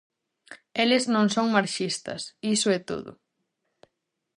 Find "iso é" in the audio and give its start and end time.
2.55-2.79